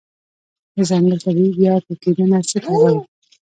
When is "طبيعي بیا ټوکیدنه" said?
1.25-2.39